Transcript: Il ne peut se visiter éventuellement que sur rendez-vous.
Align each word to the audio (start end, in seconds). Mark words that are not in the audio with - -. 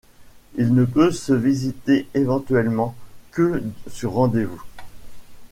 Il 0.55 0.73
ne 0.73 0.83
peut 0.83 1.11
se 1.11 1.31
visiter 1.31 2.07
éventuellement 2.15 2.95
que 3.29 3.61
sur 3.87 4.13
rendez-vous. 4.13 4.63